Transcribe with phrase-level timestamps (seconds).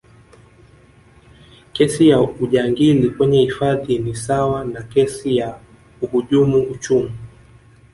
[1.73, 5.59] kesi ya ujangili kwenye hifadhi ni sawa na kesi ya
[6.01, 7.11] uhujumu uchumi